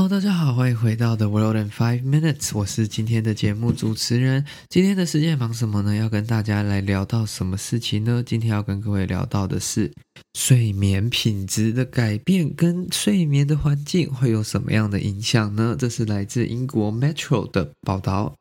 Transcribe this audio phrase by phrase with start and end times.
[0.00, 4.44] Hello，大家好，欢迎回到 The World in Five Minutes，我是今天的节目主持人。
[4.68, 5.92] 今天的世界忙什么呢？
[5.96, 8.22] 要跟大家来聊到什么事情呢？
[8.24, 9.92] 今天要跟各位聊到的是
[10.38, 15.74] 睡眠品质的改变跟睡眠的环境会有什么样的影响呢？
[15.76, 18.32] 这是来自英国 Metro 的报道。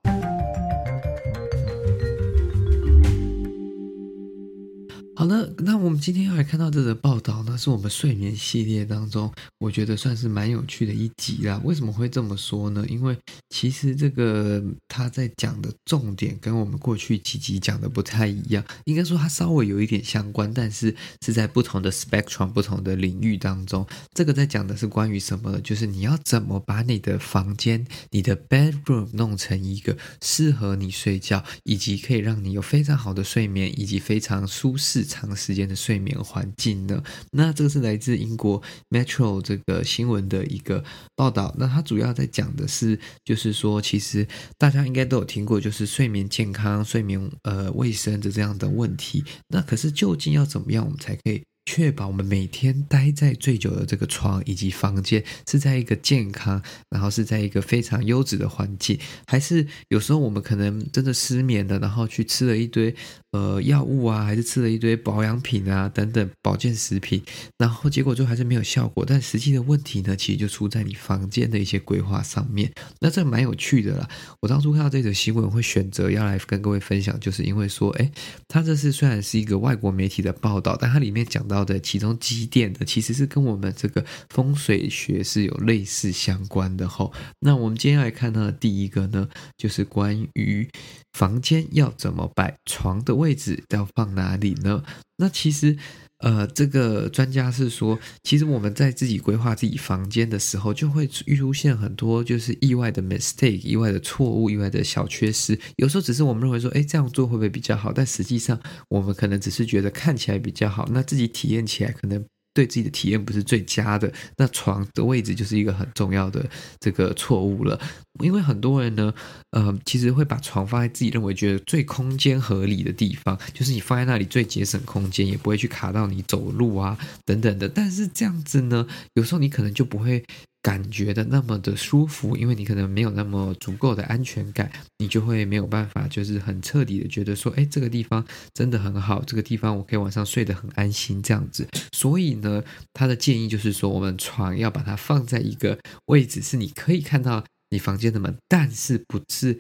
[5.17, 11.59] 好了，那我们今天要来看到这个报道呢，是我们睡眠系列当中，我觉得算是蛮有趣的一集啦。
[11.63, 12.85] 为什么会这么说呢？
[12.87, 13.17] 因为
[13.49, 20.95] 其实这个他在讲的重点跟我们过去几集讲的不太一样，应该说它稍微有一点相关，但是
[21.25, 23.87] 是在不同的 spectrum、不同的领域当中。
[24.13, 25.59] 这个在讲的是关于什么呢？
[25.61, 35.06] 就是你要怎么把你的房间、你的 bedroom 弄成一个适合你睡觉，以及可以让你有非常好的睡眠，以及非常舒适。
[35.07, 37.01] 长时间的睡眠环境呢？
[37.31, 40.83] 那这个是来自英国 Metro 这个新闻的一个
[41.15, 41.55] 报道。
[41.57, 49.23] 那它主要在讲的是，就是说，其实大家应该都有听过，就是睡眠健康、睡眠呃卫生的这样的问题。
[49.47, 51.41] 那可是究竟要怎么样，我们才可以？
[51.69, 62.95] 确保我们每天待在最久的这个床以及房间是在一个健康，然后是在一个非常优质的环境，还是有时候我们可能真的失眠了，然后去吃了一堆
[63.33, 67.21] 呃药物啊，还是吃了一堆保养品啊等等保健食品，
[67.59, 69.05] 然后结果就还是没有效果。
[69.07, 72.71] 但实际的问题呢，其实就出在你房间的一些规划上面。
[72.99, 74.09] 那这蛮有趣的啦。
[74.41, 78.11] 我当初看到这则新闻会选择要来跟各位分享，就是因为说，哎，
[78.47, 81.67] 它这是虽然是一个外国媒体的报道，但它里面讲到。
[81.67, 87.11] 的其中几点的，其实是跟我们这个风水学是有类似相关的吼。
[87.41, 89.27] 那我们今天来看到的第一个呢，
[89.57, 90.65] 就是关于
[91.11, 94.81] 房间要怎么摆，床的位位置要放哪里呢？
[95.17, 95.75] 那其实，
[96.19, 105.59] 呃，这个专家是说，其实我们在自己规划自己房间的时候，就会出现很多就是意外的 mistake、意外的错误、意外的小缺失。
[105.75, 107.91] 有时候只是我们认为说，哎，这样做会不会比较好？
[107.91, 108.57] 但实际上，
[108.87, 112.23] 我们可能只是觉得看起来比较好，那自己体验起来可能。
[112.57, 116.43] 对自己的体验不是最佳的，那床的位置就是一个很重要的
[116.79, 117.79] 这个错误了。
[118.23, 119.13] 因为很多人呢，
[119.51, 127.69] 呃，其实会把床放在自己认为觉得最空间合理的地方，就是你放在那里最节省空间，也不会去卡到你走路啊等等的。
[127.69, 130.23] 但是这样子呢，有时候你可能就不会。
[130.67, 141.65] 感觉的那么的舒服，因为你可能没有那么足够的安全感，你就会没有办法，就是很彻底的觉得说，哎，这个地方真的很好，这个地方我可以晚上睡得很安心这样子。
[141.93, 142.61] 所以呢，
[142.91, 149.57] 他的建议就是说，我们床要把它放在一个位置，是你可以看到你房间的门，但是不是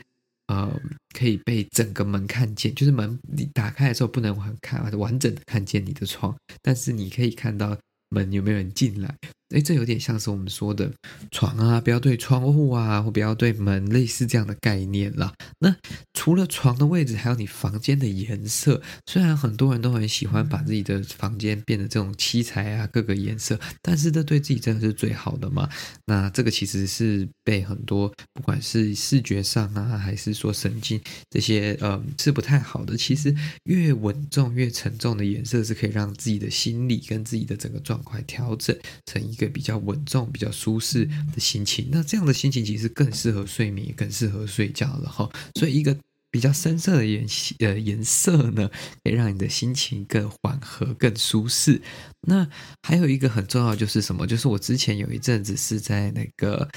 [0.47, 0.77] 呃
[1.17, 7.77] 可以被整个门看见，就是门你打开的时候不能很看完整的看见你的床，但是你可以看到
[8.09, 9.15] 门有没有人进来。
[9.51, 10.91] 诶，这有点像是我们说的
[11.31, 15.33] 床啊，不要对窗户啊，或不要对门，类似这样的概念啦。
[15.59, 15.73] 那
[16.13, 18.81] 除了床的位置，还有你房间的颜色。
[19.05, 25.69] 虽然很多人都很喜欢把自己的房间变得这种七彩啊，各个颜色，但是这对自己真的是最好的吗？
[26.05, 32.97] 那这个其实是被很多不管是视觉上啊，还是说神经这些，呃，是不太好的。
[32.97, 39.36] 其实越稳重、越沉重的颜色，是可以让自己的心理跟自己的整个状态调整成一。
[39.37, 45.29] 一个比较稳重、比较舒适的心情，那这样的心情其实更适合睡眠，更适合睡觉了哈。
[45.55, 45.95] 所以，一个
[46.31, 47.25] 比较深色的颜
[47.59, 48.67] 呃颜色呢，
[49.03, 51.79] 可以让你的心情更缓和、更舒适。
[52.21, 52.47] 那
[52.81, 54.25] 还有一个很重要就是什么？
[54.25, 56.67] 就是我之前有一阵子是在那个，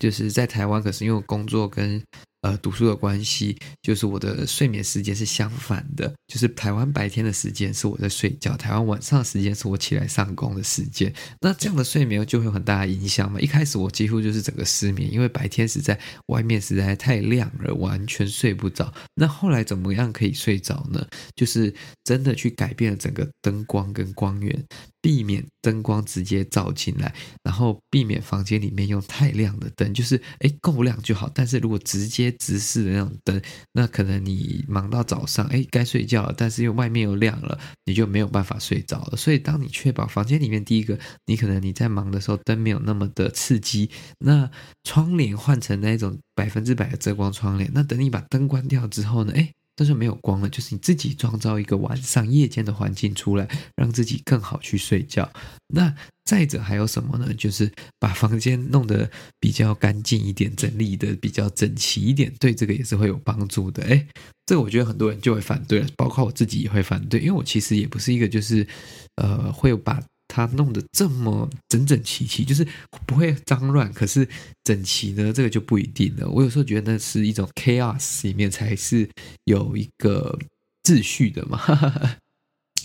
[0.00, 2.02] 就是在台湾，可是因为工作跟
[2.42, 11.12] 呃，读书的关系，就是我的睡眠时间是相反的，就是台湾白天的时间是我在睡觉，台湾晚上的时间是我起来上工的时间。
[11.40, 13.40] 那这样的睡眠就会有很大的影响嘛。
[13.40, 18.94] 一开始我几乎就是整个失眠，因为白天实在外面实在太亮了，完全睡不着。
[19.14, 21.04] 那后来怎么样可以睡着呢？
[21.34, 21.74] 就是
[22.04, 24.64] 真的去改变了整个灯光跟光源。
[25.00, 31.30] 避免灯光直接照进来，然后避免房间里面用太亮的灯，就是诶够亮就好。
[31.32, 33.40] 但是如果直接直视的那种灯，
[33.72, 39.16] 那可能你忙到早上，哎该睡觉了，但是又外面又亮了，你就没有办法睡着了。
[39.16, 44.50] 所以当你确保房间里面第一个，你可能你在忙的时候灯没有那么的刺激，那
[44.84, 55.30] 窗帘换成那种百分之百的遮光窗帘，那等你把灯关掉之后呢，哎但是没有光了，就是你自己创造一个晚上夜间的环境出来，让自己更好去睡觉。
[55.68, 55.94] 那
[56.24, 57.32] 再者还有什么呢？
[57.34, 57.70] 就是
[58.00, 59.08] 把房间弄得
[59.38, 63.84] 比较干净一点，整理的比较整齐一点，对这个也是会有帮助的。
[63.84, 64.04] 诶，
[64.46, 68.66] 这个我觉得很多人就会反对了，包括我自己也会反对，因为我其实也不是一个就是
[69.14, 72.66] 呃会把它弄得这么整整齐齐，就是
[73.06, 74.28] 不会脏乱，可是
[74.62, 76.28] 整齐呢，这个就不一定了。
[76.28, 79.08] 我有时候觉得那是一种 chaos 里面才是
[79.44, 80.38] 有一个
[80.84, 81.56] 秩序的嘛。
[81.56, 82.16] 哈哈哈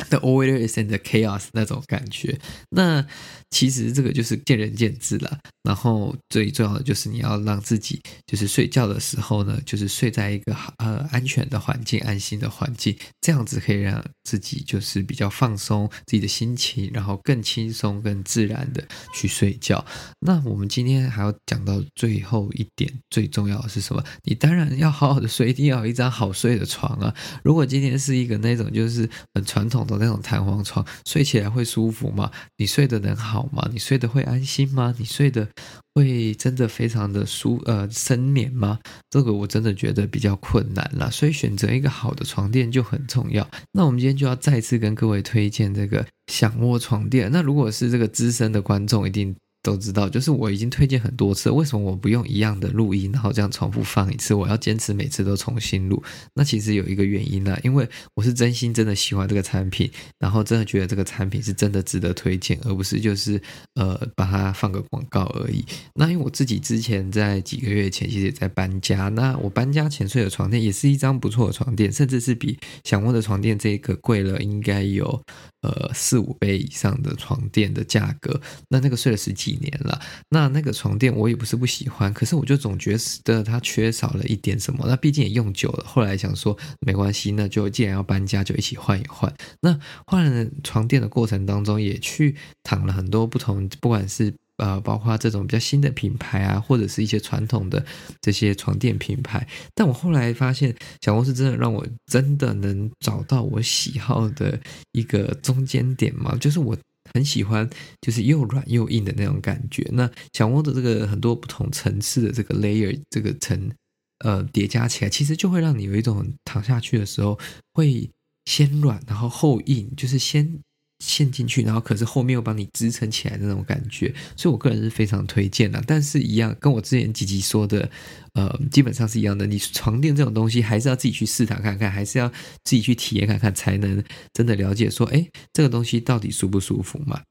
[0.09, 2.39] The order is in the chaos 那种感觉，
[2.69, 3.05] 那
[3.51, 5.37] 其实这个就是见仁见智了。
[5.63, 18.83] 然后最重要的就是你要让自己，就是睡觉的时候呢，就是睡在一个呃安全的环境、安心的环境，这样子可以让自己就是比较放松自己的心情，然后更轻松、更自然的
[19.13, 19.85] 去睡觉。
[20.19, 24.03] 那我们今天还要讲到最后一点，最重要的是什么？
[24.23, 27.13] 你当然要好好的睡，一定要有一张好睡的床啊。
[27.43, 29.83] 如果今天是一个那种就是很传统。
[29.83, 32.31] 的那种弹簧床，睡起来会舒服吗？
[32.57, 33.67] 你睡得能好吗？
[33.71, 34.93] 你睡得会安心吗？
[34.97, 35.47] 你睡得
[35.95, 38.79] 会真的非常的舒呃深眠吗？
[39.09, 43.47] 这个我真的觉得比较困难了，所以选择一个好的床垫就很重要。
[43.71, 47.31] 那我们今天就要再次跟各位推荐这个享卧床垫。
[47.31, 49.35] 那如果是这个资深的观众，一定。
[49.63, 54.33] 都知道，就是我已经推荐很多次，为什么我不用一样的录音，然后这样重复放一次？
[54.33, 56.03] 我要坚持每次都重新录。
[56.35, 59.89] 那其实有一个原因呢，因为我是真心真的喜欢这个产品，
[60.19, 63.41] 然后真的觉得这个产品是真的值得推荐，而不是就是
[63.75, 65.63] 呃把它放个广告而已。
[65.95, 75.23] 那因为我自己之前在几个月前其实也在搬家，那我搬家前睡的床垫也是一张不错的床垫，甚至是比享窝的床垫这个贵了应该有
[75.61, 78.41] 呃四五倍以上的床垫的价格。
[78.67, 84.85] 那那个睡了十几年了，那那个床垫我也不是不喜欢，可是我就总觉得它缺少了一点什么。
[84.87, 89.33] 那毕竟也用久了，后来想说没关系，那就既然要搬家，就一起换一换。
[89.61, 97.83] 那换了床垫的过程当中，也去躺了很多不同，不管是呃，包括这种比较新的品牌啊，或者是一些传统的
[98.21, 99.47] 这些床垫品牌。
[99.73, 104.59] 但我后来发现，享窝是真的让我真的能找到我喜好的
[104.91, 106.77] 一个中间点嘛，就是我。
[107.13, 107.69] 很喜欢，
[108.01, 109.87] 就是又软又硬的那种感觉。
[109.93, 113.71] 那小窝的这个很多不同层次的这个 layer，这个层
[114.19, 117.39] 呃叠加起来，其实就会让你有一种躺下去的时候
[117.73, 118.09] 会
[118.45, 120.59] 先软，然后后硬，就是先。
[121.05, 125.83] 陷进去，然后可是后面又帮你支撑起来的那种感觉，所以我个人是非常推荐的。
[125.85, 127.89] 但是，一样跟我之前几集说的，
[128.33, 129.45] 呃，基本上是一样的。
[129.45, 132.29] 你床垫这种东西，还是要自己去试躺看看，还是要
[132.63, 134.01] 自己去体验看看，才能
[134.33, 137.21] 真的了解说，哎，这个东西到底舒不舒服嘛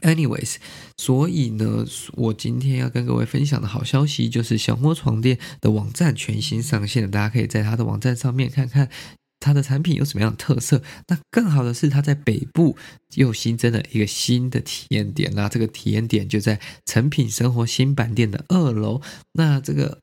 [0.00, 0.56] ？Anyways，
[0.96, 1.84] 所以呢，
[2.14, 8.88] 我今天要跟各位分享的好消息就是，小窝床垫的网站全新上线了，大家可以在它的网站上面看看。
[9.40, 10.82] 它的产品有什么样的特色？
[11.08, 12.76] 那更好的是，它在北部
[13.14, 15.32] 又新增了一个新的体验点。
[15.34, 19.00] 那这个体验点就在成品生活新版店的二楼。
[19.32, 20.00] 那这个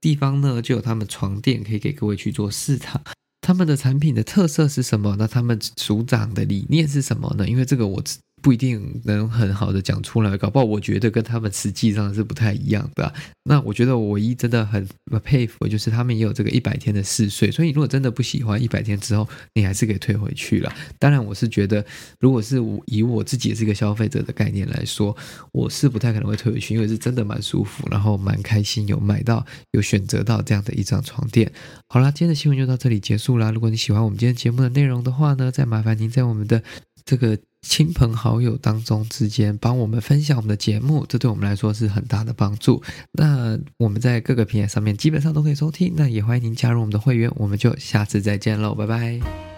[0.00, 3.02] 地方呢，就有他们床垫可以给各位去做试躺。
[3.40, 5.16] 他们的产品的特色是什么？
[5.18, 7.48] 那他们组长的理念是什么呢？
[7.48, 8.02] 因为这个我。
[8.42, 13.12] 不一定能很好的讲出来，搞不好我觉得跟他们实际上是不太一样的。
[13.44, 14.86] 那我觉得我唯一真的很
[15.22, 20.72] 佩服，就是他们也有这个一百天的试睡，所以如果真的不喜欢，一百天之后你还是可以退回去了。
[20.98, 21.84] 当然，我是觉得，
[22.18, 25.16] 如果是我以我自己也是一个消费者的概念来说，
[25.52, 31.50] 我是不太可能会退回去，因为是真的蛮舒服，然后蛮开心，有买到有选择到这样的一张床垫。
[31.88, 33.50] 好啦，今天的新闻就到这里结束啦。
[33.50, 36.62] 如果你喜欢我们今天节目的内容的话呢，再麻烦您在我们的
[37.04, 37.38] 这个。
[37.66, 42.82] 亲朋好友当中之间帮我们分享我们的节目，这对我们来说是很大的帮助。
[43.12, 49.51] 那我们在各个平台上面基本上都可以收听，那也欢迎您加入我们的会员，我们就下次再见喽，拜拜。